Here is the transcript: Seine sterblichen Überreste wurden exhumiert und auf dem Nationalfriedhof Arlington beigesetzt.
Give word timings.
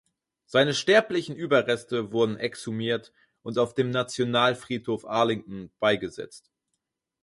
Seine 0.47 0.73
sterblichen 0.73 1.35
Überreste 1.35 2.11
wurden 2.11 2.35
exhumiert 2.35 3.13
und 3.43 3.59
auf 3.59 3.75
dem 3.75 3.91
Nationalfriedhof 3.91 5.05
Arlington 5.05 5.69
beigesetzt. 5.79 6.49